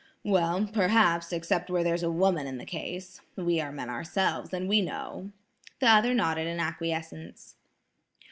"Well, 0.23 0.65
perhaps, 0.73 1.31
except 1.31 1.69
where 1.69 1.83
there's 1.83 2.01
a 2.01 2.09
woman 2.09 2.47
in 2.47 2.57
the 2.57 2.65
case. 2.65 3.21
We 3.35 3.61
are 3.61 3.71
men 3.71 3.87
ourselves, 3.87 4.51
and 4.51 4.67
we 4.67 4.81
know." 4.81 5.29
The 5.79 5.89
other 5.91 6.15
nodded 6.15 6.47
in 6.47 6.59
acquiescence. 6.59 7.53